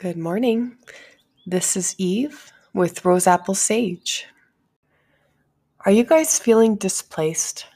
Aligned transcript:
Good 0.00 0.16
morning. 0.16 0.76
This 1.44 1.76
is 1.76 1.96
Eve 1.98 2.52
with 2.72 3.04
Rose 3.04 3.26
Apple 3.26 3.56
Sage. 3.56 4.28
Are 5.84 5.90
you 5.90 6.04
guys 6.04 6.38
feeling 6.38 6.76
displaced? 6.76 7.66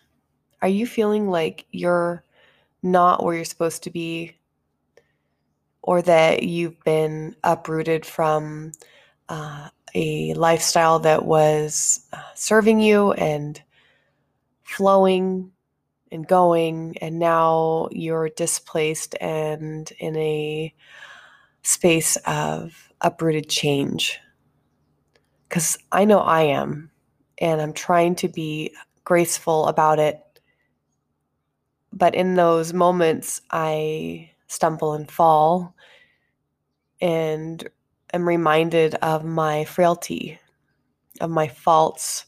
Are 0.62 0.68
you 0.68 0.86
feeling 0.86 1.28
like 1.30 1.66
you're 1.72 2.22
not 2.80 3.24
where 3.24 3.34
you're 3.34 3.44
supposed 3.44 3.82
to 3.82 3.90
be? 3.90 4.36
Or 5.82 6.00
that 6.02 6.44
you've 6.44 6.78
been 6.84 7.34
uprooted 7.42 8.06
from 8.06 8.70
uh, 9.28 9.70
a 9.96 10.32
lifestyle 10.34 11.00
that 11.00 11.24
was 11.24 12.06
uh, 12.12 12.22
serving 12.36 12.78
you 12.78 13.14
and 13.14 13.60
flowing 14.62 15.50
and 16.12 16.24
going, 16.24 16.96
and 17.00 17.18
now 17.18 17.88
you're 17.90 18.28
displaced 18.28 19.16
and 19.20 19.90
in 19.98 20.14
a 20.14 20.72
space 21.62 22.16
of 22.26 22.92
uprooted 23.00 23.48
change. 23.48 24.18
Because 25.48 25.78
I 25.90 26.04
know 26.04 26.20
I 26.20 26.42
am, 26.42 26.90
and 27.38 27.60
I'm 27.60 27.72
trying 27.72 28.14
to 28.16 28.28
be 28.28 28.74
graceful 29.04 29.66
about 29.66 29.98
it. 29.98 30.20
But 31.92 32.14
in 32.14 32.34
those 32.34 32.72
moments, 32.72 33.40
I 33.50 34.30
stumble 34.46 34.94
and 34.94 35.10
fall 35.10 35.74
and 37.00 37.68
am 38.12 38.28
reminded 38.28 38.94
of 38.96 39.24
my 39.24 39.64
frailty, 39.64 40.38
of 41.20 41.30
my 41.30 41.48
faults, 41.48 42.26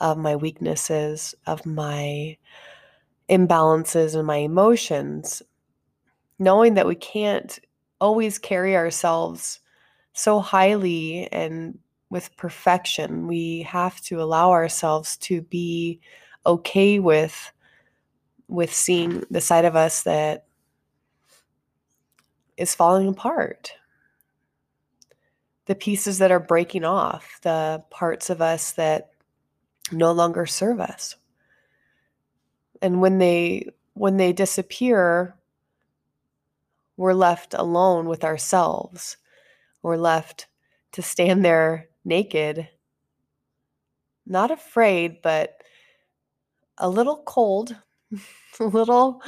of 0.00 0.18
my 0.18 0.36
weaknesses, 0.36 1.34
of 1.46 1.64
my 1.66 2.36
imbalances 3.28 4.14
and 4.14 4.26
my 4.26 4.36
emotions, 4.36 5.42
knowing 6.38 6.74
that 6.74 6.86
we 6.86 6.94
can't 6.94 7.58
always 8.00 8.38
carry 8.38 8.76
ourselves 8.76 9.60
so 10.12 10.40
highly 10.40 11.28
and 11.32 11.78
with 12.10 12.36
perfection. 12.36 13.26
We 13.26 13.62
have 13.62 14.00
to 14.02 14.20
allow 14.20 14.50
ourselves 14.50 15.16
to 15.18 15.42
be 15.42 16.00
okay 16.46 16.98
with 16.98 17.52
with 18.48 18.74
seeing 18.74 19.22
the 19.30 19.40
side 19.40 19.64
of 19.64 19.76
us 19.76 20.02
that 20.02 20.46
is 22.56 22.74
falling 22.74 23.08
apart. 23.08 23.72
The 25.66 25.74
pieces 25.76 26.18
that 26.18 26.32
are 26.32 26.40
breaking 26.40 26.84
off, 26.84 27.38
the 27.42 27.84
parts 27.90 28.28
of 28.28 28.42
us 28.42 28.72
that 28.72 29.12
no 29.92 30.10
longer 30.10 30.46
serve 30.46 30.80
us. 30.80 31.14
And 32.82 33.00
when 33.00 33.18
they 33.18 33.70
when 33.94 34.16
they 34.16 34.32
disappear, 34.32 35.36
we're 37.00 37.14
left 37.14 37.54
alone 37.54 38.08
with 38.08 38.24
ourselves. 38.24 39.16
We're 39.82 39.96
left 39.96 40.48
to 40.92 41.00
stand 41.00 41.42
there 41.42 41.88
naked, 42.04 42.68
not 44.26 44.50
afraid, 44.50 45.22
but 45.22 45.62
a 46.76 46.90
little 46.90 47.22
cold, 47.26 47.74
a 48.60 48.64
little 48.64 49.22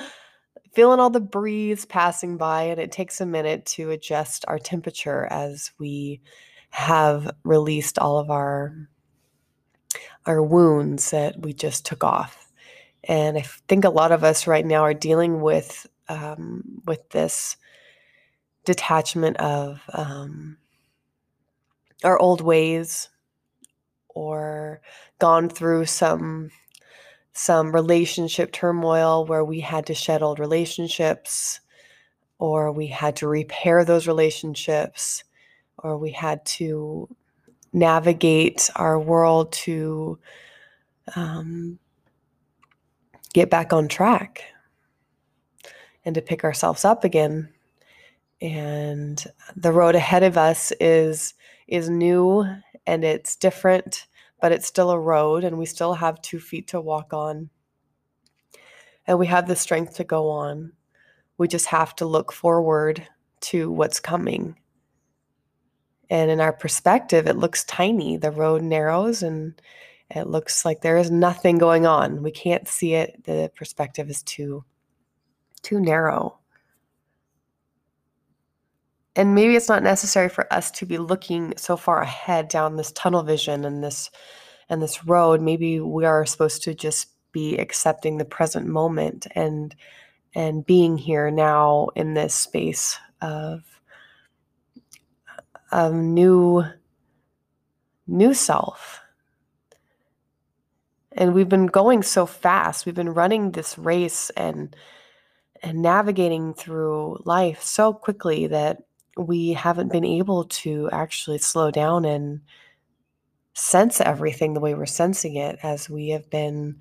feeling 0.74 1.00
all 1.00 1.08
the 1.08 1.18
breeze 1.18 1.86
passing 1.86 2.36
by. 2.36 2.64
And 2.64 2.78
it 2.78 2.92
takes 2.92 3.22
a 3.22 3.26
minute 3.26 3.64
to 3.66 3.90
adjust 3.90 4.44
our 4.48 4.58
temperature 4.58 5.26
as 5.30 5.70
we 5.78 6.20
have 6.68 7.34
released 7.42 7.98
all 7.98 8.18
of 8.18 8.30
our 8.30 8.76
our 10.26 10.42
wounds 10.42 11.10
that 11.12 11.40
we 11.40 11.54
just 11.54 11.86
took 11.86 12.04
off. 12.04 12.52
And 13.04 13.38
I 13.38 13.44
think 13.66 13.86
a 13.86 13.90
lot 13.90 14.12
of 14.12 14.24
us 14.24 14.46
right 14.46 14.66
now 14.66 14.82
are 14.82 14.92
dealing 14.92 15.40
with 15.40 15.86
um, 16.10 16.82
with 16.84 17.08
this 17.08 17.56
detachment 18.64 19.36
of 19.38 19.80
um, 19.92 20.56
our 22.04 22.18
old 22.18 22.40
ways 22.40 23.08
or 24.08 24.80
gone 25.18 25.48
through 25.48 25.86
some 25.86 26.50
some 27.34 27.72
relationship 27.72 28.52
turmoil 28.52 29.24
where 29.24 29.44
we 29.44 29.58
had 29.60 29.86
to 29.86 29.94
shed 29.94 30.22
old 30.22 30.38
relationships 30.38 31.60
or 32.38 32.70
we 32.70 32.86
had 32.86 33.16
to 33.16 33.26
repair 33.26 33.84
those 33.84 34.06
relationships 34.06 35.24
or 35.78 35.96
we 35.96 36.10
had 36.10 36.44
to 36.44 37.08
navigate 37.72 38.68
our 38.76 39.00
world 39.00 39.50
to 39.50 40.18
um, 41.16 41.78
get 43.32 43.48
back 43.48 43.72
on 43.72 43.88
track 43.88 44.44
and 46.04 46.14
to 46.14 46.20
pick 46.20 46.44
ourselves 46.44 46.84
up 46.84 47.02
again 47.02 47.48
and 48.42 49.24
the 49.56 49.72
road 49.72 49.94
ahead 49.94 50.24
of 50.24 50.36
us 50.36 50.72
is 50.80 51.34
is 51.68 51.88
new 51.88 52.44
and 52.86 53.04
it's 53.04 53.36
different 53.36 54.06
but 54.42 54.50
it's 54.50 54.66
still 54.66 54.90
a 54.90 54.98
road 54.98 55.44
and 55.44 55.56
we 55.56 55.64
still 55.64 55.94
have 55.94 56.20
two 56.20 56.40
feet 56.40 56.66
to 56.66 56.80
walk 56.80 57.14
on. 57.14 57.48
And 59.06 59.16
we 59.16 59.28
have 59.28 59.46
the 59.46 59.54
strength 59.54 59.94
to 59.94 60.04
go 60.04 60.28
on. 60.28 60.72
We 61.38 61.46
just 61.46 61.66
have 61.66 61.94
to 61.96 62.06
look 62.06 62.32
forward 62.32 63.06
to 63.42 63.70
what's 63.70 64.00
coming. 64.00 64.58
And 66.10 66.28
in 66.28 66.40
our 66.40 66.52
perspective 66.52 67.28
it 67.28 67.36
looks 67.36 67.62
tiny. 67.64 68.16
The 68.16 68.32
road 68.32 68.62
narrows 68.62 69.22
and 69.22 69.62
it 70.10 70.26
looks 70.26 70.64
like 70.64 70.80
there 70.80 70.98
is 70.98 71.10
nothing 71.10 71.56
going 71.56 71.86
on. 71.86 72.24
We 72.24 72.32
can't 72.32 72.66
see 72.66 72.94
it. 72.94 73.22
The 73.24 73.50
perspective 73.54 74.10
is 74.10 74.24
too 74.24 74.64
too 75.62 75.78
narrow 75.78 76.41
and 79.14 79.34
maybe 79.34 79.56
it's 79.56 79.68
not 79.68 79.82
necessary 79.82 80.28
for 80.28 80.52
us 80.52 80.70
to 80.72 80.86
be 80.86 80.98
looking 80.98 81.54
so 81.56 81.76
far 81.76 82.00
ahead 82.00 82.48
down 82.48 82.76
this 82.76 82.92
tunnel 82.92 83.22
vision 83.22 83.64
and 83.64 83.84
this 83.84 84.10
and 84.68 84.82
this 84.82 85.04
road. 85.04 85.40
Maybe 85.40 85.80
we 85.80 86.04
are 86.04 86.24
supposed 86.24 86.62
to 86.62 86.74
just 86.74 87.08
be 87.32 87.56
accepting 87.58 88.18
the 88.18 88.24
present 88.24 88.66
moment 88.66 89.26
and 89.34 89.74
and 90.34 90.64
being 90.64 90.96
here 90.96 91.30
now 91.30 91.88
in 91.94 92.14
this 92.14 92.34
space 92.34 92.98
of 93.20 93.62
of 95.70 95.92
new 95.94 96.64
new 98.06 98.34
self. 98.34 99.00
And 101.14 101.34
we've 101.34 101.48
been 101.48 101.66
going 101.66 102.02
so 102.02 102.24
fast. 102.24 102.86
We've 102.86 102.94
been 102.94 103.12
running 103.12 103.50
this 103.52 103.76
race 103.76 104.30
and 104.30 104.74
and 105.62 105.82
navigating 105.82 106.54
through 106.54 107.22
life 107.24 107.62
so 107.62 107.92
quickly 107.92 108.46
that 108.46 108.78
we 109.16 109.52
haven't 109.52 109.92
been 109.92 110.04
able 110.04 110.44
to 110.44 110.88
actually 110.92 111.38
slow 111.38 111.70
down 111.70 112.04
and 112.04 112.40
sense 113.54 114.00
everything 114.00 114.54
the 114.54 114.60
way 114.60 114.74
we're 114.74 114.86
sensing 114.86 115.36
it 115.36 115.58
as 115.62 115.90
we 115.90 116.08
have 116.10 116.28
been 116.30 116.80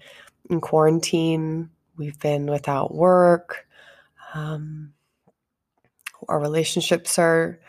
in 0.49 0.61
quarantine, 0.61 1.69
we've 1.97 2.19
been 2.19 2.45
without 2.45 2.93
work, 2.95 3.67
um, 4.33 4.93
our 6.29 6.39
relationships 6.39 7.17
are 7.19 7.59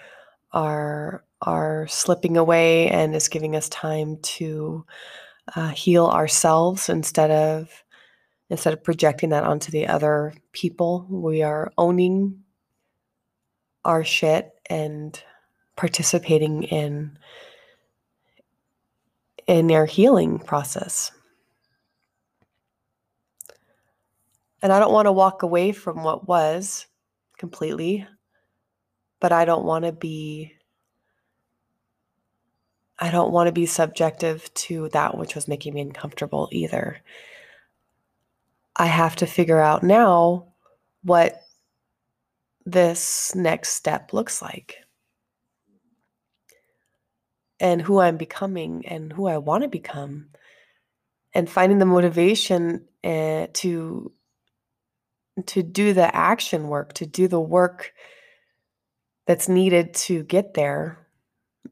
are 0.53 1.25
are 1.41 1.87
slipping 1.89 2.37
away 2.37 2.89
and 2.89 3.15
is 3.15 3.29
giving 3.29 3.57
us 3.57 3.69
time 3.69 4.19
to 4.19 4.85
uh, 5.57 5.69
heal 5.71 6.07
ourselves 6.07 6.89
instead 6.89 7.31
of 7.31 7.83
instead 8.51 8.73
of 8.73 8.85
projecting 8.85 9.31
that 9.31 9.45
onto 9.45 9.73
the 9.73 9.87
other 9.87 10.35
people 10.53 11.07
we 11.09 11.43
are 11.43 11.73
owning 11.79 12.42
our 13.85 14.05
shit 14.05 14.53
and 14.67 15.23
participating 15.77 16.65
in 16.65 17.19
in 19.47 19.67
their 19.67 19.87
healing 19.87 20.39
process. 20.39 21.11
And 24.63 24.73
I 24.73 24.79
don't 24.79 24.93
want 24.93 25.07
to 25.07 25.13
walk 25.13 25.43
away 25.43 25.73
from 25.73 26.05
what 26.05 26.29
was 26.29 26.87
completely, 27.37 28.07
but 29.19 29.33
I 29.33 29.45
don't 29.45 29.65
want 29.65 29.85
to 29.85 29.93
be 29.93 30.53
I 32.99 33.11
don't 33.11 33.33
want 33.33 33.49
to 33.49 33.53
be 33.53 33.67
subjective 33.67 34.53
to 34.55 34.89
that 34.91 35.19
which 35.19 35.35
was 35.35 35.49
making 35.49 35.75
me 35.75 35.81
uncomfortable 35.81 36.49
either. 36.53 36.99
I 38.77 38.87
have 38.87 39.17
to 39.17 39.27
figure 39.27 39.59
out 39.59 39.83
now 39.83 40.47
what 41.03 41.42
this 42.65 43.35
next 43.35 43.71
step 43.71 44.13
looks 44.13 44.43
like. 44.43 44.77
And 47.61 47.81
who 47.81 48.01
I'm 48.01 48.17
becoming 48.17 48.87
and 48.87 49.13
who 49.13 49.27
I 49.27 49.39
want 49.39 49.63
to 49.63 49.69
become. 49.69 50.29
And 51.35 51.49
finding 51.49 51.79
the 51.79 51.87
motivation 51.87 52.87
uh, 53.03 53.47
to 53.55 54.13
to 55.47 55.63
do 55.63 55.95
the 55.95 56.15
action 56.15 56.69
work 56.69 56.93
to 56.93 57.07
do 57.07 57.27
the 57.27 57.41
work 57.41 57.95
that's 59.27 59.49
needed 59.49 59.95
to 59.95 60.23
get 60.25 60.55
there. 60.55 61.07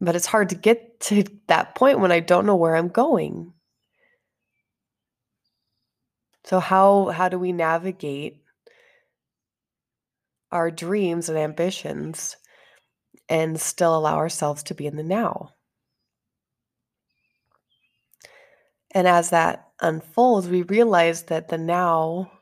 But 0.00 0.16
it's 0.16 0.26
hard 0.26 0.48
to 0.50 0.54
get 0.54 1.00
to 1.00 1.24
that 1.48 1.74
point 1.74 2.00
when 2.00 2.12
I 2.12 2.20
don't 2.20 2.46
know 2.46 2.56
where 2.56 2.76
I'm 2.76 2.88
going. 2.88 3.52
So 6.44 6.58
how 6.58 7.08
how 7.08 7.28
do 7.28 7.38
we 7.38 7.52
navigate 7.52 8.39
our 10.52 10.70
dreams 10.70 11.28
and 11.28 11.38
ambitions 11.38 12.36
and 13.28 13.60
still 13.60 13.96
allow 13.96 14.16
ourselves 14.16 14.62
to 14.64 14.74
be 14.74 14.86
in 14.86 14.96
the 14.96 15.02
now. 15.02 15.50
And 18.92 19.06
as 19.06 19.30
that 19.30 19.68
unfolds, 19.80 20.48
we 20.48 20.62
realize 20.62 21.24
that 21.24 21.48
the 21.48 21.58
now 21.58 22.32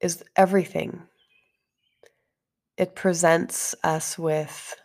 is 0.00 0.24
everything. 0.36 1.02
It 2.76 2.94
presents 2.94 3.74
us 3.84 4.18
with 4.18 4.76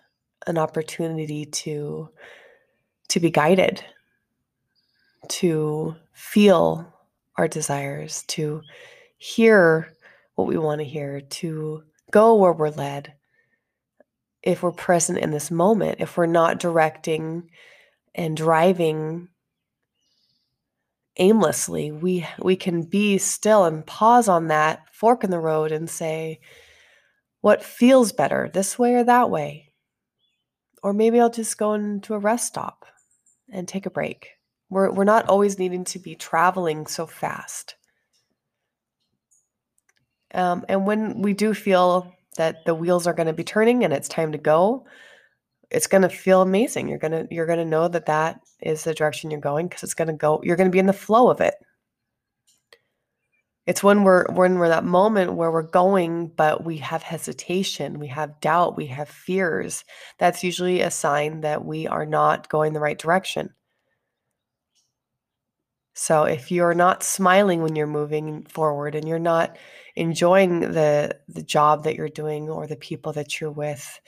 an 0.48 0.58
opportunity 0.58 1.46
to 1.46 2.10
to 3.10 3.20
be 3.20 3.30
guided, 3.30 3.84
to 5.28 5.96
feel 6.14 6.92
our 7.38 7.48
desires, 7.48 8.24
to 8.28 8.62
hear 9.18 9.93
what 10.36 10.48
we 10.48 10.58
want 10.58 10.80
to 10.80 10.86
hear, 10.86 11.22
to 11.22 11.84
go 12.12 12.36
where 12.36 12.54
we're 12.54 12.70
led. 12.70 13.14
If 14.42 14.62
we're 14.62 14.72
present 14.72 15.20
in 15.20 15.32
this 15.32 15.50
moment, 15.50 16.02
if 16.02 16.18
we're 16.18 16.26
not 16.26 16.60
directing 16.60 17.50
and 18.14 18.36
driving 18.36 19.30
aimlessly, 21.18 21.92
we 21.92 22.28
we 22.40 22.56
can 22.56 22.84
be 22.84 23.18
still 23.18 23.66
and 23.66 23.86
pause 23.86 24.28
on 24.28 24.48
that 24.48 24.82
fork 24.92 25.24
in 25.24 25.30
the 25.30 25.40
road 25.40 25.72
and 25.72 25.90
say, 25.90 26.40
what 27.42 27.64
feels 27.64 28.12
better, 28.12 28.50
this 28.54 28.80
way 28.80 28.96
or 28.96 29.04
that 29.04 29.30
way? 29.30 29.74
Or 30.82 30.94
maybe 30.94 31.20
I'll 31.20 31.30
just 31.30 31.58
go 31.58 31.74
into 31.74 32.14
a 32.14 32.20
rest 32.20 32.48
stop 32.48 32.86
and 33.50 33.68
take 33.68 33.86
a 33.86 33.92
break. 33.92 34.30
We're, 34.70 34.92
we're 34.92 35.04
not 35.04 35.30
always 35.30 35.60
needing 35.60 35.84
to 35.86 36.00
be 36.00 36.16
traveling 36.16 36.88
so 36.88 37.06
fast. 37.06 37.76
Um, 40.34 40.66
and 40.68 40.86
when 40.86 41.22
we 41.22 41.34
do 41.34 41.54
feel 41.54 42.14
that 42.38 42.66
the 42.66 42.76
wheels 42.76 43.06
are 43.08 43.14
going 43.14 43.28
to 43.28 43.34
be 43.34 43.44
turning 43.44 43.84
and 43.84 43.94
it's 43.94 44.08
time 44.08 44.32
to 44.32 44.38
go, 44.38 44.86
it's 45.70 45.88
going 45.88 46.02
to 46.04 46.10
feel 46.10 46.42
amazing. 46.42 46.88
You're 46.88 47.00
going 47.00 47.12
to 47.12 47.28
you're 47.32 47.46
going 47.46 47.60
to 47.60 47.66
know 47.66 47.88
that 47.88 48.06
that 48.06 48.40
is 48.62 48.84
the 48.84 48.94
direction 48.94 49.32
you're 49.32 49.40
going 49.40 49.68
because 49.68 49.84
it's 49.84 49.94
going 49.94 50.08
to 50.08 50.14
go 50.14 50.40
you're 50.44 50.56
going 50.56 50.70
to 50.70 50.74
be 50.74 50.80
in 50.80 50.86
the 50.86 50.94
flow 50.94 51.30
of 51.30 51.42
it. 51.42 51.56
It's 53.66 53.82
when 53.82 54.04
we're 54.04 54.26
when 54.32 54.60
we're 54.60 54.70
that 54.70 54.84
moment 54.84 55.34
where 55.34 55.52
we're 55.52 55.64
going 55.64 56.28
but 56.28 56.64
we 56.64 56.78
have 56.78 57.02
hesitation, 57.02 58.00
we 58.00 58.08
have 58.08 58.40
doubt, 58.42 58.78
we 58.78 58.88
have 58.88 59.10
fears. 59.10 59.84
That's 60.20 60.44
usually 60.44 60.82
a 60.82 60.92
sign 60.92 61.42
that 61.42 61.66
we 61.66 61.88
are 61.88 62.06
not 62.06 62.50
going 62.50 62.74
the 62.74 62.80
right 62.80 62.98
direction. 62.98 63.50
So 65.96 66.24
if 66.24 66.52
you're 66.52 66.74
not 66.74 67.04
smiling 67.04 67.62
when 67.62 67.76
you're 67.76 67.88
moving 67.88 68.44
forward 68.44 68.96
and 68.96 69.08
you're 69.08 69.20
not 69.20 69.58
enjoying 69.96 70.60
the 70.60 71.18
the 71.28 71.44
job 71.44 71.84
that 71.84 71.96
you're 71.96 72.10
doing 72.10 72.50
or 72.50 72.68
the 72.68 72.76
people 72.76 73.14
that 73.14 73.40
you're 73.40 73.52
with, 73.52 74.00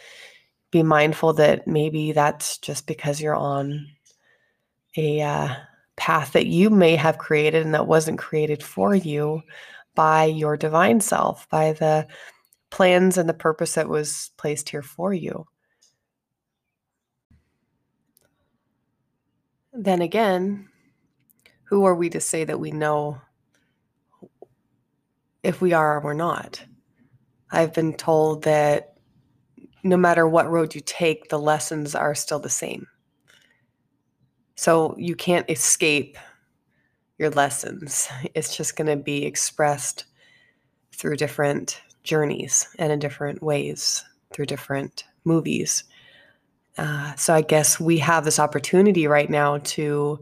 be 0.72 0.84
mindful 0.84 1.34
that 1.34 1.68
maybe 1.68 2.12
that's 2.12 2.58
just 2.58 2.88
because 2.88 3.22
you're 3.22 3.36
on 3.36 3.88
a 4.98 5.22
uh, 5.22 5.56
path 5.98 6.34
that 6.34 6.48
you 6.48 6.70
may 6.70 6.96
have 6.96 7.18
created 7.18 7.64
and 7.64 7.74
that 7.74 7.88
wasn't 7.88 8.20
created 8.20 8.64
for 8.64 8.96
you 8.96 9.42
by 9.94 10.26
your 10.26 10.58
divine 10.58 11.00
self, 11.00 11.48
by 11.50 11.74
the 11.74 12.08
plans 12.70 13.18
and 13.18 13.30
the 13.30 13.34
purpose 13.34 13.76
that 13.76 13.88
was 13.88 14.32
placed 14.38 14.70
here 14.70 14.82
for 14.82 15.14
you. 15.14 15.46
Then 19.72 20.02
again, 20.02 20.70
who 21.64 21.86
are 21.86 21.96
we 21.96 22.10
to 22.10 22.22
say 22.22 22.44
that 22.44 22.60
we 22.60 22.72
know 22.72 23.22
if 25.46 25.62
we 25.62 25.74
are 25.74 25.98
or 25.98 26.00
we're 26.02 26.14
not? 26.14 26.64
I've 27.52 27.74
been 27.74 27.94
told 27.94 28.44
that 28.44 28.98
no 29.84 29.96
matter 29.96 30.28
what 30.28 30.50
road 30.50 30.74
you 30.74 30.82
take, 30.82 31.30
the 31.30 31.40
lessons 31.40 31.94
are 31.94 32.16
still 32.16 32.40
the 32.40 32.50
same. 32.50 32.88
So 34.56 34.96
you 34.98 35.16
can't 35.16 35.50
escape 35.50 36.18
your 37.20 37.30
lessons. 37.30 38.10
It's 38.34 38.58
just 38.58 38.76
going 38.76 38.88
to 38.88 39.02
be 39.02 39.26
expressed 39.26 40.06
through 40.94 41.18
different 41.18 41.82
journeys 42.04 42.68
and 42.80 42.92
in 42.92 43.00
different 43.00 43.44
ways, 43.44 44.04
through 44.34 44.48
different 44.48 45.04
movies. 45.24 45.84
Uh, 46.78 47.14
so 47.16 47.34
I 47.34 47.42
guess 47.42 47.80
we 47.80 47.98
have 48.00 48.26
this 48.26 48.40
opportunity 48.40 49.08
right 49.08 49.30
now 49.30 49.60
to 49.60 50.20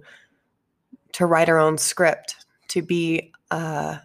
to 1.14 1.28
write 1.28 1.48
our 1.48 1.60
own 1.60 1.78
script, 1.78 2.36
to 2.69 2.81
be 2.81 3.31
uh, 3.52 3.98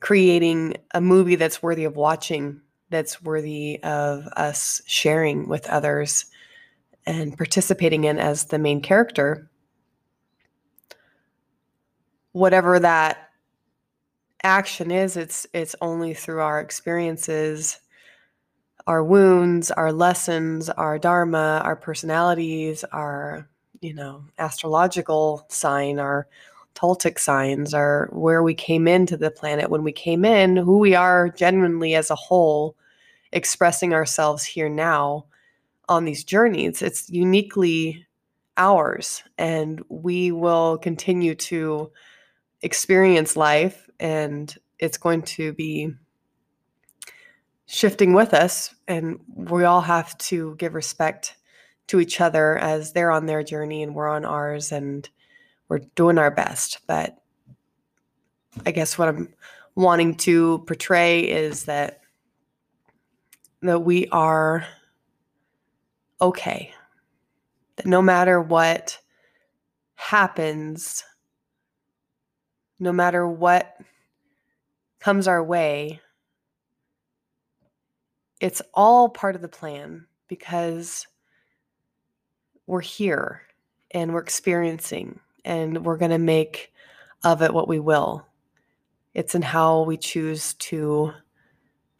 creating 0.00 0.76
a 0.92 1.00
movie 1.00 1.36
that's 1.36 1.62
worthy 1.62 1.84
of 1.84 1.96
watching, 1.96 2.60
that's 2.90 3.22
worthy 3.22 3.82
of 3.82 4.26
us 4.36 4.82
sharing 4.86 5.48
with 5.48 5.68
others 5.68 6.26
and 7.06 7.36
participating 7.36 8.04
in 8.04 8.18
as 8.18 8.44
the 8.46 8.58
main 8.58 8.80
character. 8.80 9.50
Whatever 12.32 12.78
that 12.78 13.30
action 14.42 14.90
is, 14.90 15.16
it's 15.16 15.46
it's 15.52 15.76
only 15.80 16.14
through 16.14 16.40
our 16.40 16.60
experiences, 16.60 17.80
our 18.86 19.02
wounds, 19.02 19.70
our 19.70 19.92
lessons, 19.92 20.68
our 20.70 20.98
dharma, 20.98 21.60
our 21.64 21.76
personalities, 21.76 22.84
our 22.84 23.48
you 23.80 23.94
know, 23.94 24.24
astrological 24.38 25.46
sign, 25.48 25.98
our 25.98 26.28
Toltec 26.80 27.18
signs, 27.18 27.74
our 27.74 28.08
where 28.12 28.42
we 28.42 28.54
came 28.54 28.88
into 28.88 29.16
the 29.16 29.30
planet. 29.30 29.70
When 29.70 29.84
we 29.84 29.92
came 29.92 30.24
in, 30.24 30.56
who 30.56 30.78
we 30.78 30.94
are 30.94 31.28
genuinely 31.28 31.94
as 31.94 32.10
a 32.10 32.14
whole, 32.14 32.76
expressing 33.32 33.92
ourselves 33.92 34.44
here 34.44 34.68
now 34.68 35.26
on 35.88 36.04
these 36.04 36.24
journeys. 36.24 36.80
It's 36.80 37.10
uniquely 37.10 38.06
ours, 38.56 39.22
and 39.36 39.82
we 39.88 40.32
will 40.32 40.78
continue 40.78 41.34
to 41.34 41.90
experience 42.62 43.36
life, 43.36 43.88
and 43.98 44.54
it's 44.78 44.98
going 44.98 45.22
to 45.22 45.52
be 45.52 45.92
shifting 47.66 48.14
with 48.14 48.32
us, 48.32 48.74
and 48.88 49.20
we 49.34 49.64
all 49.64 49.82
have 49.82 50.16
to 50.18 50.54
give 50.56 50.74
respect 50.74 51.36
to 51.88 52.00
each 52.00 52.20
other 52.20 52.56
as 52.58 52.92
they're 52.92 53.10
on 53.10 53.26
their 53.26 53.42
journey 53.42 53.82
and 53.82 53.94
we're 53.94 54.08
on 54.08 54.24
ours. 54.24 54.72
And 54.72 55.08
we're 55.70 55.78
doing 55.94 56.18
our 56.18 56.32
best. 56.32 56.80
But 56.86 57.16
I 58.66 58.72
guess 58.72 58.98
what 58.98 59.08
I'm 59.08 59.32
wanting 59.76 60.16
to 60.16 60.58
portray 60.66 61.20
is 61.20 61.64
that 61.64 62.00
that 63.62 63.80
we 63.80 64.08
are 64.08 64.66
okay. 66.20 66.72
That 67.76 67.86
no 67.86 68.02
matter 68.02 68.40
what 68.40 68.98
happens, 69.94 71.04
no 72.78 72.92
matter 72.92 73.26
what 73.26 73.76
comes 74.98 75.28
our 75.28 75.42
way, 75.42 76.00
it's 78.40 78.60
all 78.74 79.08
part 79.08 79.36
of 79.36 79.42
the 79.42 79.48
plan 79.48 80.06
because 80.26 81.06
we're 82.66 82.80
here 82.80 83.42
and 83.92 84.12
we're 84.12 84.20
experiencing 84.20 85.20
and 85.44 85.84
we're 85.84 85.96
going 85.96 86.10
to 86.10 86.18
make 86.18 86.72
of 87.24 87.42
it 87.42 87.52
what 87.52 87.68
we 87.68 87.78
will. 87.78 88.26
It's 89.14 89.34
in 89.34 89.42
how 89.42 89.82
we 89.82 89.96
choose 89.96 90.54
to 90.54 91.12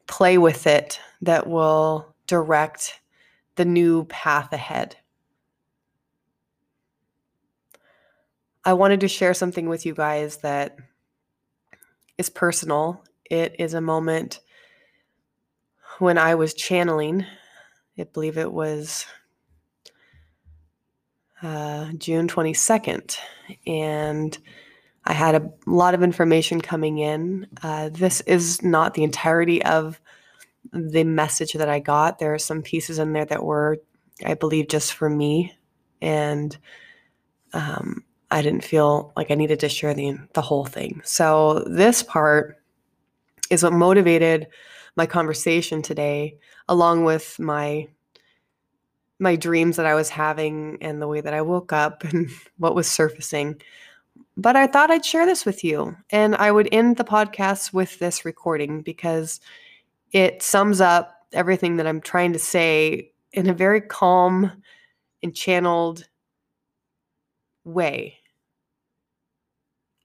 play 0.06 0.38
with 0.38 0.66
it 0.66 1.00
that 1.22 1.46
will 1.46 2.14
direct 2.26 3.00
the 3.56 3.64
new 3.64 4.04
path 4.04 4.52
ahead. 4.52 4.96
I 8.64 8.74
wanted 8.74 9.00
to 9.00 9.08
share 9.08 9.34
something 9.34 9.68
with 9.68 9.86
you 9.86 9.94
guys 9.94 10.38
that 10.38 10.76
is 12.18 12.28
personal. 12.28 13.02
It 13.30 13.56
is 13.58 13.74
a 13.74 13.80
moment 13.80 14.40
when 15.98 16.18
I 16.18 16.34
was 16.34 16.54
channeling, 16.54 17.24
I 17.98 18.04
believe 18.04 18.38
it 18.38 18.52
was 18.52 19.06
uh, 21.42 21.92
June 21.92 22.28
22nd. 22.28 23.16
And 23.66 24.36
I 25.04 25.12
had 25.12 25.34
a 25.34 25.50
lot 25.66 25.94
of 25.94 26.02
information 26.02 26.60
coming 26.60 26.98
in. 26.98 27.46
Uh, 27.62 27.88
this 27.90 28.20
is 28.22 28.62
not 28.62 28.94
the 28.94 29.04
entirety 29.04 29.62
of 29.64 30.00
the 30.72 31.04
message 31.04 31.54
that 31.54 31.68
I 31.68 31.80
got. 31.80 32.18
There 32.18 32.34
are 32.34 32.38
some 32.38 32.62
pieces 32.62 32.98
in 32.98 33.12
there 33.12 33.24
that 33.24 33.42
were, 33.42 33.78
I 34.24 34.34
believe, 34.34 34.68
just 34.68 34.92
for 34.92 35.08
me. 35.08 35.54
And 36.02 36.56
um, 37.52 38.04
I 38.30 38.42
didn't 38.42 38.64
feel 38.64 39.12
like 39.16 39.30
I 39.30 39.34
needed 39.34 39.60
to 39.60 39.68
share 39.68 39.94
the, 39.94 40.18
the 40.34 40.42
whole 40.42 40.64
thing. 40.64 41.00
So, 41.04 41.64
this 41.66 42.02
part 42.02 42.56
is 43.50 43.62
what 43.62 43.72
motivated 43.72 44.46
my 44.96 45.06
conversation 45.06 45.82
today, 45.82 46.38
along 46.68 47.04
with 47.04 47.38
my 47.38 47.88
my 49.20 49.36
dreams 49.36 49.76
that 49.76 49.86
I 49.86 49.94
was 49.94 50.08
having 50.08 50.78
and 50.80 51.00
the 51.00 51.06
way 51.06 51.20
that 51.20 51.34
I 51.34 51.42
woke 51.42 51.72
up 51.72 52.02
and 52.10 52.28
what 52.58 52.74
was 52.74 52.90
surfacing. 52.90 53.60
But 54.36 54.56
I 54.56 54.66
thought 54.66 54.90
I'd 54.90 55.04
share 55.04 55.26
this 55.26 55.44
with 55.44 55.62
you. 55.62 55.96
And 56.10 56.34
I 56.36 56.50
would 56.50 56.68
end 56.72 56.96
the 56.96 57.04
podcast 57.04 57.72
with 57.72 57.98
this 57.98 58.24
recording 58.24 58.80
because 58.80 59.40
it 60.12 60.42
sums 60.42 60.80
up 60.80 61.26
everything 61.32 61.76
that 61.76 61.86
I'm 61.86 62.00
trying 62.00 62.32
to 62.32 62.38
say 62.38 63.12
in 63.32 63.48
a 63.48 63.54
very 63.54 63.80
calm 63.80 64.50
and 65.22 65.34
channeled 65.34 66.08
way. 67.64 68.16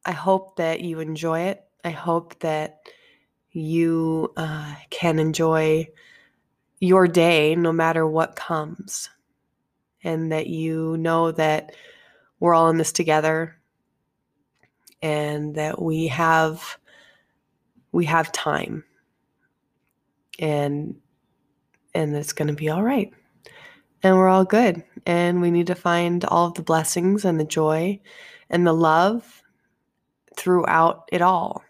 I 0.05 0.11
hope 0.11 0.57
that 0.57 0.81
you 0.81 0.99
enjoy 0.99 1.41
it. 1.41 1.63
I 1.83 1.89
hope 1.89 2.37
that 2.39 2.81
you 3.51 4.33
uh, 4.37 4.75
can 4.89 5.17
enjoy 5.17 5.87
your 6.79 7.07
day 7.07 7.55
no 7.55 7.71
matter 7.71 8.05
what 8.05 8.35
comes, 8.35 9.09
and 10.03 10.31
that 10.31 10.47
you 10.47 10.97
know 10.97 11.31
that 11.31 11.75
we're 12.39 12.53
all 12.53 12.69
in 12.69 12.77
this 12.77 12.91
together 12.91 13.57
and 15.01 15.55
that 15.55 15.81
we 15.81 16.07
have 16.07 16.77
we 17.91 18.05
have 18.05 18.31
time 18.31 18.83
and 20.39 20.95
and 21.93 22.15
it's 22.15 22.33
going 22.33 22.47
to 22.47 22.53
be 22.53 22.69
all 22.69 22.83
right 22.83 23.13
and 24.03 24.17
we're 24.17 24.27
all 24.27 24.45
good 24.45 24.83
and 25.05 25.41
we 25.41 25.49
need 25.51 25.67
to 25.67 25.75
find 25.75 26.25
all 26.25 26.47
of 26.47 26.53
the 26.55 26.61
blessings 26.61 27.25
and 27.25 27.39
the 27.39 27.45
joy 27.45 27.99
and 28.49 28.65
the 28.65 28.73
love 28.73 29.41
throughout 30.35 31.07
it 31.11 31.21
all. 31.21 31.63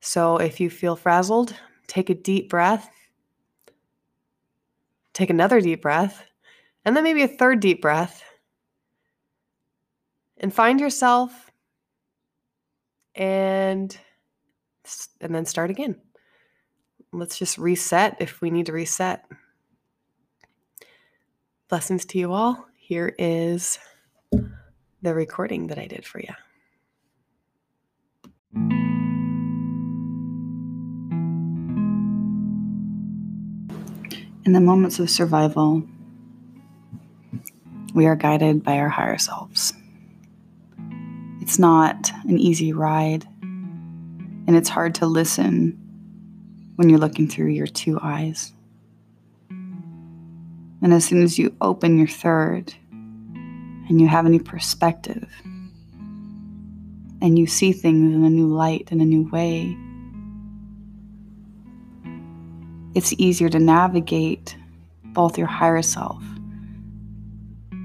So 0.00 0.38
if 0.38 0.60
you 0.60 0.70
feel 0.70 0.96
frazzled 0.96 1.54
take 1.86 2.10
a 2.10 2.14
deep 2.14 2.48
breath 2.48 2.90
take 5.18 5.30
another 5.30 5.60
deep 5.60 5.82
breath 5.82 6.24
and 6.84 6.96
then 6.96 7.02
maybe 7.02 7.22
a 7.22 7.28
third 7.28 7.58
deep 7.58 7.82
breath 7.82 8.22
and 10.36 10.54
find 10.54 10.78
yourself 10.78 11.50
and 13.16 13.98
and 15.20 15.34
then 15.34 15.44
start 15.44 15.70
again. 15.70 15.96
Let's 17.12 17.36
just 17.36 17.58
reset 17.58 18.16
if 18.20 18.40
we 18.40 18.50
need 18.50 18.66
to 18.66 18.72
reset. 18.72 19.24
Blessings 21.68 22.04
to 22.06 22.18
you 22.18 22.32
all. 22.32 22.66
Here 22.76 23.14
is 23.18 23.78
the 25.02 25.14
recording 25.14 25.68
that 25.68 25.78
i 25.78 25.86
did 25.86 26.04
for 26.04 26.20
you 26.20 26.34
In 34.48 34.54
the 34.54 34.60
moments 34.62 34.98
of 34.98 35.10
survival, 35.10 35.82
we 37.92 38.06
are 38.06 38.16
guided 38.16 38.64
by 38.64 38.78
our 38.78 38.88
higher 38.88 39.18
selves. 39.18 39.74
It's 41.42 41.58
not 41.58 42.10
an 42.26 42.38
easy 42.38 42.72
ride, 42.72 43.26
and 43.42 44.56
it's 44.56 44.70
hard 44.70 44.94
to 44.94 45.06
listen 45.06 45.78
when 46.76 46.88
you're 46.88 46.98
looking 46.98 47.28
through 47.28 47.48
your 47.48 47.66
two 47.66 47.98
eyes. 48.02 48.54
And 49.50 50.94
as 50.94 51.04
soon 51.04 51.22
as 51.22 51.38
you 51.38 51.54
open 51.60 51.98
your 51.98 52.08
third 52.08 52.72
and 52.94 54.00
you 54.00 54.08
have 54.08 54.24
a 54.24 54.30
new 54.30 54.42
perspective 54.42 55.28
and 57.20 57.38
you 57.38 57.46
see 57.46 57.72
things 57.72 58.14
in 58.14 58.24
a 58.24 58.30
new 58.30 58.46
light, 58.46 58.88
in 58.92 59.02
a 59.02 59.04
new 59.04 59.28
way, 59.28 59.76
it's 62.94 63.12
easier 63.18 63.48
to 63.48 63.58
navigate 63.58 64.56
both 65.04 65.38
your 65.38 65.46
higher 65.46 65.82
self 65.82 66.22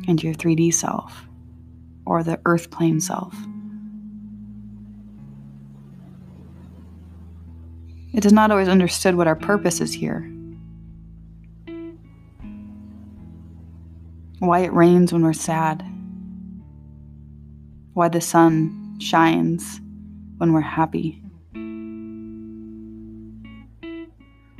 and 0.08 0.22
your 0.22 0.34
3D 0.34 0.74
self 0.74 1.26
or 2.06 2.24
the 2.24 2.40
earth 2.46 2.70
plane 2.72 3.00
self. 3.00 3.36
It 8.14 8.26
is 8.26 8.34
not 8.34 8.52
always 8.52 8.68
understood 8.68 9.16
what 9.16 9.28
our 9.28 9.36
purpose 9.36 9.82
is 9.82 9.94
here. 9.94 10.30
Why 14.40 14.60
it 14.60 14.74
rains 14.74 15.12
when 15.12 15.24
we're 15.24 15.34
sad. 15.34 15.84
Why 17.94 18.10
the 18.10 18.22
sun 18.22 18.98
shines 19.00 19.80
when 20.38 20.54
we're 20.54 20.62
happy. 20.62 21.23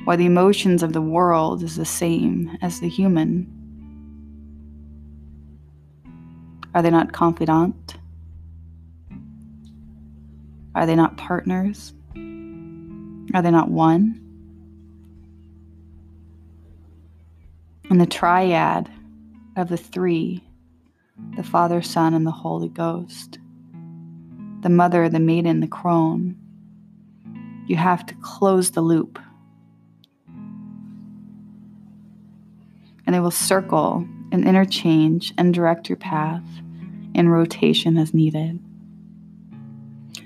Why 0.04 0.16
the 0.16 0.26
emotions 0.26 0.82
of 0.82 0.92
the 0.92 1.00
world 1.00 1.62
is 1.62 1.76
the 1.76 1.84
same 1.84 2.58
as 2.60 2.80
the 2.80 2.88
human. 2.88 3.50
Are 6.74 6.82
they 6.82 6.90
not 6.90 7.12
confidant? 7.12 7.96
Are 10.74 10.86
they 10.86 10.96
not 10.96 11.16
partners? 11.16 11.94
Are 12.14 13.42
they 13.42 13.50
not 13.50 13.70
one? 13.70 14.20
And 17.88 18.00
the 18.00 18.06
triad 18.06 18.90
of 19.56 19.68
the 19.68 19.76
three 19.76 20.42
the 21.36 21.44
Father, 21.44 21.80
Son, 21.80 22.12
and 22.12 22.26
the 22.26 22.32
Holy 22.32 22.68
Ghost, 22.68 23.38
the 24.62 24.68
Mother, 24.68 25.08
the 25.08 25.20
Maiden, 25.20 25.60
the 25.60 25.68
Crone. 25.68 26.36
You 27.66 27.76
have 27.76 28.04
to 28.06 28.14
close 28.20 28.72
the 28.72 28.80
loop. 28.80 29.18
And 33.14 33.20
they 33.20 33.22
will 33.22 33.30
circle 33.30 34.04
and 34.32 34.44
interchange 34.44 35.32
and 35.38 35.54
direct 35.54 35.88
your 35.88 35.94
path 35.94 36.42
in 37.14 37.28
rotation 37.28 37.96
as 37.96 38.12
needed. 38.12 38.58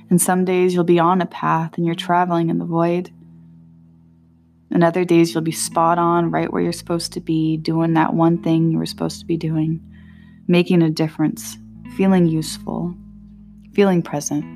And 0.09 0.19
some 0.19 0.47
days 0.47 0.73
you'll 0.73 0.85
be 0.85 0.99
on 0.99 1.21
a 1.21 1.27
path 1.27 1.77
and 1.77 1.85
you're 1.85 1.95
traveling 1.95 2.49
in 2.49 2.59
the 2.59 2.65
void. 2.65 3.11
And 4.71 4.83
other 4.83 5.05
days 5.05 5.35
you'll 5.35 5.43
be 5.43 5.53
spot 5.53 5.99
on, 5.99 6.31
right 6.31 6.51
where 6.51 6.63
you're 6.63 6.73
supposed 6.73 7.13
to 7.13 7.21
be, 7.21 7.59
doing 7.59 7.93
that 7.93 8.15
one 8.15 8.43
thing 8.43 8.71
you 8.71 8.79
were 8.79 8.87
supposed 8.87 9.21
to 9.21 9.27
be 9.27 9.37
doing, 9.37 9.83
making 10.47 10.81
a 10.81 10.89
difference, 10.89 11.59
feeling 11.95 12.25
useful, 12.25 12.97
feeling 13.75 14.01
present. 14.01 14.47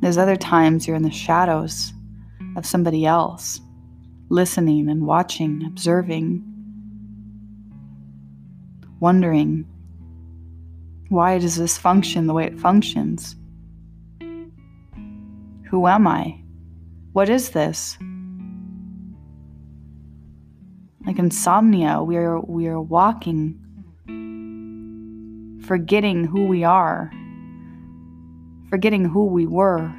There's 0.00 0.16
other 0.16 0.36
times 0.36 0.86
you're 0.86 0.96
in 0.96 1.02
the 1.02 1.10
shadows 1.10 1.92
of 2.56 2.64
somebody 2.64 3.04
else, 3.04 3.60
listening 4.30 4.88
and 4.88 5.04
watching, 5.06 5.64
observing, 5.66 6.42
wondering 9.00 9.66
why 11.08 11.38
does 11.38 11.56
this 11.56 11.76
function 11.76 12.28
the 12.28 12.32
way 12.32 12.46
it 12.46 12.58
functions? 12.58 13.34
Who 15.68 15.86
am 15.88 16.06
I? 16.06 16.40
What 17.12 17.28
is 17.28 17.50
this? 17.50 17.98
Like 21.04 21.18
insomnia, 21.18 22.02
we 22.02 22.16
are 22.16 22.38
we 22.40 22.68
are 22.68 22.80
walking, 22.80 23.58
forgetting 25.66 26.24
who 26.24 26.46
we 26.46 26.62
are, 26.62 27.10
forgetting 28.68 29.06
who 29.06 29.26
we 29.26 29.46
were, 29.46 29.92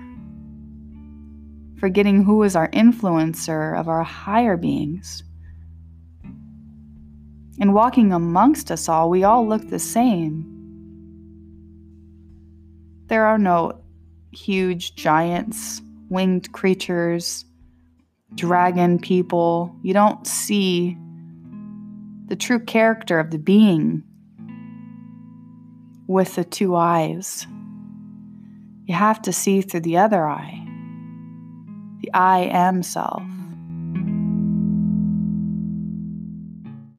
forgetting 1.82 2.24
who 2.24 2.44
is 2.44 2.56
our 2.56 2.70
influencer 2.70 3.76
of 3.78 3.90
our 3.90 4.04
higher 4.04 4.56
beings. 4.56 5.24
And 7.60 7.74
walking 7.74 8.14
amongst 8.14 8.70
us 8.70 8.88
all, 8.88 9.10
we 9.10 9.24
all 9.24 9.48
look 9.48 9.68
the 9.68 9.80
same. 9.80 10.46
There 13.08 13.26
are 13.26 13.40
no 13.40 13.82
huge 14.32 14.94
giants, 14.94 15.82
winged 16.08 16.52
creatures, 16.52 17.46
dragon 18.36 19.00
people. 19.00 19.76
You 19.82 19.96
don't 19.96 20.26
see 20.28 20.96
the 22.28 22.36
true 22.36 22.60
character 22.60 23.20
of 23.20 23.32
the 23.32 23.40
being 23.40 24.04
with 26.06 26.36
the 26.36 26.44
two 26.44 26.76
eyes. 26.76 27.48
You 28.86 28.94
have 28.94 29.20
to 29.24 29.34
see 29.34 29.62
through 29.62 29.80
the 29.80 29.98
other 29.98 30.28
eye, 30.28 30.68
I 32.14 32.42
am 32.52 32.84
self. 32.84 33.24